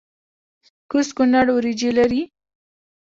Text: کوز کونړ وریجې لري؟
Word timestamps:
کوز 0.91 1.07
کونړ 1.17 1.47
وریجې 1.55 1.91
لري؟ 1.97 2.21